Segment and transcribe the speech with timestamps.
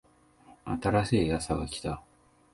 [0.65, 2.01] 新しいあさが来た